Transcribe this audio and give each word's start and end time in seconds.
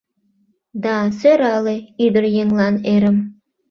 Да 0.83 0.95
сӧрале 1.19 1.75
ӱдыръеҥлан 2.05 2.75
эрым 2.93 3.17